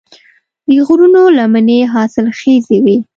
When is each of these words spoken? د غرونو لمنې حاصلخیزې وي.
د 0.67 0.71
غرونو 0.87 1.21
لمنې 1.37 1.79
حاصلخیزې 1.93 2.77
وي. 2.85 2.97